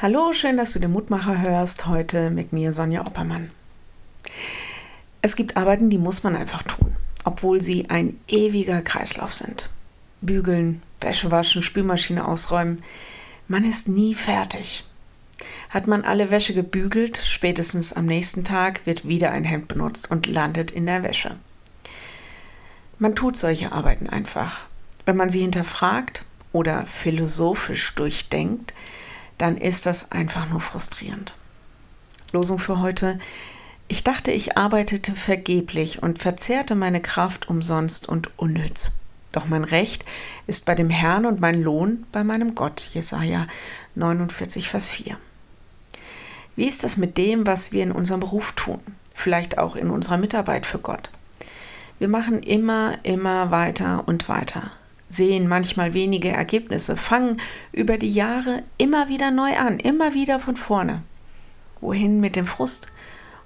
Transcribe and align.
Hallo, 0.00 0.32
schön, 0.32 0.56
dass 0.56 0.74
du 0.74 0.78
den 0.78 0.92
Mutmacher 0.92 1.42
hörst. 1.42 1.86
Heute 1.86 2.30
mit 2.30 2.52
mir 2.52 2.72
Sonja 2.72 3.00
Oppermann. 3.00 3.50
Es 5.22 5.34
gibt 5.34 5.56
Arbeiten, 5.56 5.90
die 5.90 5.98
muss 5.98 6.22
man 6.22 6.36
einfach 6.36 6.62
tun, 6.62 6.94
obwohl 7.24 7.60
sie 7.60 7.90
ein 7.90 8.16
ewiger 8.28 8.80
Kreislauf 8.80 9.32
sind. 9.32 9.70
Bügeln, 10.20 10.84
Wäsche 11.00 11.32
waschen, 11.32 11.62
Spülmaschine 11.62 12.28
ausräumen. 12.28 12.80
Man 13.48 13.64
ist 13.64 13.88
nie 13.88 14.14
fertig. 14.14 14.84
Hat 15.68 15.88
man 15.88 16.04
alle 16.04 16.30
Wäsche 16.30 16.54
gebügelt, 16.54 17.16
spätestens 17.16 17.92
am 17.92 18.06
nächsten 18.06 18.44
Tag 18.44 18.86
wird 18.86 19.08
wieder 19.08 19.32
ein 19.32 19.42
Hemd 19.42 19.66
benutzt 19.66 20.12
und 20.12 20.28
landet 20.28 20.70
in 20.70 20.86
der 20.86 21.02
Wäsche. 21.02 21.34
Man 23.00 23.16
tut 23.16 23.36
solche 23.36 23.72
Arbeiten 23.72 24.08
einfach. 24.08 24.60
Wenn 25.06 25.16
man 25.16 25.28
sie 25.28 25.40
hinterfragt 25.40 26.24
oder 26.52 26.86
philosophisch 26.86 27.96
durchdenkt, 27.96 28.72
dann 29.38 29.56
ist 29.56 29.86
das 29.86 30.12
einfach 30.12 30.48
nur 30.48 30.60
frustrierend. 30.60 31.34
Losung 32.32 32.58
für 32.58 32.80
heute. 32.80 33.18
Ich 33.86 34.04
dachte, 34.04 34.32
ich 34.32 34.58
arbeitete 34.58 35.12
vergeblich 35.12 36.02
und 36.02 36.18
verzehrte 36.18 36.74
meine 36.74 37.00
Kraft 37.00 37.48
umsonst 37.48 38.08
und 38.08 38.38
unnütz. 38.38 38.92
Doch 39.32 39.46
mein 39.46 39.64
Recht 39.64 40.04
ist 40.46 40.66
bei 40.66 40.74
dem 40.74 40.90
Herrn 40.90 41.24
und 41.24 41.40
mein 41.40 41.62
Lohn 41.62 42.06
bei 42.12 42.24
meinem 42.24 42.54
Gott. 42.54 42.80
Jesaja 42.92 43.46
49, 43.94 44.68
Vers 44.68 44.90
4. 44.90 45.16
Wie 46.56 46.66
ist 46.66 46.84
das 46.84 46.96
mit 46.96 47.16
dem, 47.16 47.46
was 47.46 47.72
wir 47.72 47.82
in 47.82 47.92
unserem 47.92 48.20
Beruf 48.20 48.52
tun? 48.52 48.80
Vielleicht 49.14 49.58
auch 49.58 49.76
in 49.76 49.90
unserer 49.90 50.18
Mitarbeit 50.18 50.66
für 50.66 50.78
Gott. 50.78 51.10
Wir 51.98 52.08
machen 52.08 52.42
immer, 52.42 52.98
immer 53.04 53.50
weiter 53.50 54.06
und 54.06 54.28
weiter 54.28 54.72
sehen 55.08 55.48
manchmal 55.48 55.94
wenige 55.94 56.28
Ergebnisse, 56.28 56.96
fangen 56.96 57.40
über 57.72 57.96
die 57.96 58.10
Jahre 58.10 58.62
immer 58.76 59.08
wieder 59.08 59.30
neu 59.30 59.56
an, 59.56 59.80
immer 59.80 60.14
wieder 60.14 60.40
von 60.40 60.56
vorne. 60.56 61.02
Wohin 61.80 62.20
mit 62.20 62.36
dem 62.36 62.46
Frust 62.46 62.88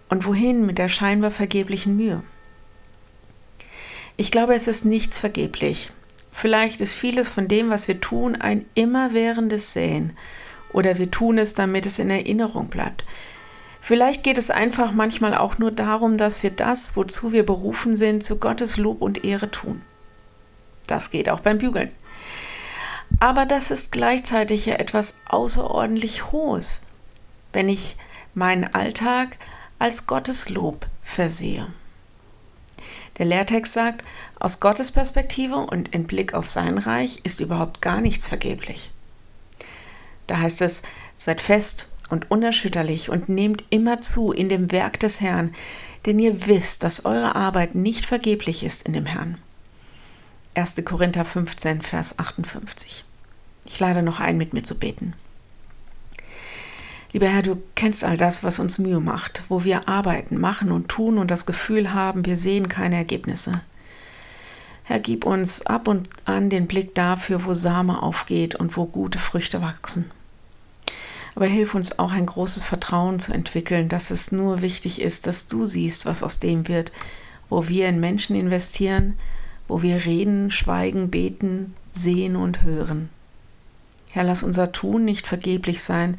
und 0.08 0.26
wohin 0.26 0.66
mit 0.66 0.78
der 0.78 0.88
scheinbar 0.88 1.30
vergeblichen 1.30 1.96
Mühe? 1.96 2.22
Ich 4.16 4.30
glaube, 4.30 4.54
es 4.54 4.68
ist 4.68 4.84
nichts 4.84 5.18
vergeblich. 5.18 5.90
Vielleicht 6.32 6.80
ist 6.80 6.94
vieles 6.94 7.28
von 7.28 7.48
dem, 7.48 7.70
was 7.70 7.88
wir 7.88 8.00
tun, 8.00 8.36
ein 8.36 8.64
immerwährendes 8.74 9.72
Säen 9.72 10.16
oder 10.72 10.98
wir 10.98 11.10
tun 11.10 11.38
es, 11.38 11.54
damit 11.54 11.86
es 11.86 11.98
in 11.98 12.10
Erinnerung 12.10 12.68
bleibt. 12.68 13.04
Vielleicht 13.80 14.22
geht 14.22 14.38
es 14.38 14.50
einfach 14.50 14.92
manchmal 14.92 15.34
auch 15.34 15.58
nur 15.58 15.72
darum, 15.72 16.16
dass 16.16 16.42
wir 16.42 16.50
das, 16.50 16.96
wozu 16.96 17.32
wir 17.32 17.44
berufen 17.44 17.96
sind, 17.96 18.22
zu 18.22 18.38
Gottes 18.38 18.76
Lob 18.76 19.02
und 19.02 19.24
Ehre 19.24 19.50
tun. 19.50 19.82
Das 20.86 21.10
geht 21.10 21.28
auch 21.28 21.40
beim 21.40 21.58
Bügeln. 21.58 21.90
Aber 23.20 23.46
das 23.46 23.70
ist 23.70 23.92
gleichzeitig 23.92 24.66
ja 24.66 24.74
etwas 24.74 25.20
außerordentlich 25.28 26.32
Hohes, 26.32 26.82
wenn 27.52 27.68
ich 27.68 27.96
meinen 28.34 28.72
Alltag 28.74 29.36
als 29.78 30.06
Gotteslob 30.06 30.86
versehe. 31.02 31.68
Der 33.18 33.26
Lehrtext 33.26 33.74
sagt, 33.74 34.04
aus 34.40 34.60
Gottes 34.60 34.90
Perspektive 34.92 35.56
und 35.56 35.88
in 35.88 36.06
Blick 36.06 36.34
auf 36.34 36.48
sein 36.48 36.78
Reich 36.78 37.20
ist 37.24 37.40
überhaupt 37.40 37.82
gar 37.82 38.00
nichts 38.00 38.28
vergeblich. 38.28 38.90
Da 40.26 40.38
heißt 40.38 40.62
es, 40.62 40.82
seid 41.16 41.40
fest 41.40 41.88
und 42.08 42.30
unerschütterlich 42.30 43.10
und 43.10 43.28
nehmt 43.28 43.64
immer 43.70 44.00
zu 44.00 44.32
in 44.32 44.48
dem 44.48 44.72
Werk 44.72 44.98
des 45.00 45.20
Herrn, 45.20 45.54
denn 46.06 46.18
ihr 46.18 46.46
wisst, 46.46 46.82
dass 46.82 47.04
eure 47.04 47.36
Arbeit 47.36 47.74
nicht 47.74 48.06
vergeblich 48.06 48.64
ist 48.64 48.84
in 48.84 48.92
dem 48.94 49.06
Herrn. 49.06 49.38
1. 50.54 50.82
Korinther 50.84 51.24
15, 51.24 51.80
Vers 51.80 52.18
58. 52.18 53.04
Ich 53.64 53.80
lade 53.80 54.02
noch 54.02 54.20
ein, 54.20 54.36
mit 54.36 54.52
mir 54.52 54.62
zu 54.62 54.78
beten. 54.78 55.14
Lieber 57.12 57.26
Herr, 57.26 57.42
du 57.42 57.62
kennst 57.74 58.04
all 58.04 58.16
das, 58.16 58.44
was 58.44 58.58
uns 58.58 58.78
Mühe 58.78 59.00
macht, 59.00 59.44
wo 59.48 59.64
wir 59.64 59.88
arbeiten, 59.88 60.38
machen 60.38 60.70
und 60.70 60.88
tun 60.88 61.18
und 61.18 61.30
das 61.30 61.46
Gefühl 61.46 61.94
haben, 61.94 62.26
wir 62.26 62.36
sehen 62.36 62.68
keine 62.68 62.96
Ergebnisse. 62.96 63.62
Herr, 64.84 64.98
gib 64.98 65.24
uns 65.24 65.64
ab 65.64 65.88
und 65.88 66.10
an 66.26 66.50
den 66.50 66.66
Blick 66.66 66.94
dafür, 66.94 67.44
wo 67.44 67.54
Same 67.54 68.02
aufgeht 68.02 68.54
und 68.54 68.76
wo 68.76 68.86
gute 68.86 69.18
Früchte 69.18 69.62
wachsen. 69.62 70.10
Aber 71.34 71.46
hilf 71.46 71.74
uns 71.74 71.98
auch 71.98 72.12
ein 72.12 72.26
großes 72.26 72.64
Vertrauen 72.64 73.20
zu 73.20 73.32
entwickeln, 73.32 73.88
dass 73.88 74.10
es 74.10 74.32
nur 74.32 74.60
wichtig 74.60 75.00
ist, 75.00 75.26
dass 75.26 75.48
du 75.48 75.64
siehst, 75.64 76.04
was 76.04 76.22
aus 76.22 76.40
dem 76.40 76.68
wird, 76.68 76.92
wo 77.48 77.68
wir 77.68 77.88
in 77.88 78.00
Menschen 78.00 78.36
investieren, 78.36 79.16
wo 79.72 79.80
wir 79.80 80.04
reden, 80.04 80.50
schweigen, 80.50 81.08
beten, 81.08 81.74
sehen 81.92 82.36
und 82.36 82.60
hören. 82.60 83.08
Herr, 84.10 84.22
lass 84.22 84.42
unser 84.42 84.70
Tun 84.70 85.06
nicht 85.06 85.26
vergeblich 85.26 85.82
sein. 85.82 86.18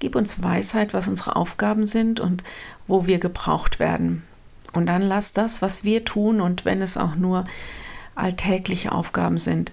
Gib 0.00 0.16
uns 0.16 0.42
Weisheit, 0.42 0.94
was 0.94 1.06
unsere 1.06 1.36
Aufgaben 1.36 1.86
sind 1.86 2.18
und 2.18 2.42
wo 2.88 3.06
wir 3.06 3.20
gebraucht 3.20 3.78
werden. 3.78 4.24
Und 4.72 4.86
dann 4.86 5.02
lass 5.02 5.32
das, 5.32 5.62
was 5.62 5.84
wir 5.84 6.04
tun 6.04 6.40
und 6.40 6.64
wenn 6.64 6.82
es 6.82 6.96
auch 6.96 7.14
nur 7.14 7.44
alltägliche 8.16 8.90
Aufgaben 8.90 9.38
sind, 9.38 9.70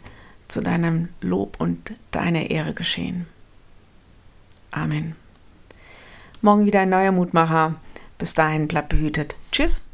zu 0.47 0.61
deinem 0.61 1.09
Lob 1.19 1.59
und 1.59 1.93
deiner 2.11 2.51
Ehre 2.51 2.75
geschehen. 2.75 3.25
Amen. 4.69 5.15
Morgen 6.41 6.67
wieder 6.67 6.81
ein 6.81 6.89
neuer 6.89 7.11
Mutmacher. 7.11 7.73
Bis 8.19 8.35
dahin, 8.35 8.67
bleib 8.67 8.89
behütet. 8.89 9.35
Tschüss. 9.51 9.84